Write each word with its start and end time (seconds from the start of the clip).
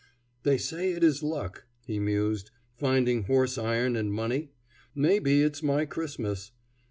"They 0.41 0.57
say 0.57 0.93
it 0.93 1.03
is 1.03 1.21
luck," 1.21 1.67
he 1.85 1.99
mused, 1.99 2.49
"finding 2.73 3.25
horse 3.25 3.59
iron 3.59 3.95
and 3.95 4.11
money. 4.11 4.49
Maybe 4.95 5.43
it's 5.43 5.61
my 5.61 5.85
Christmas. 5.85 6.53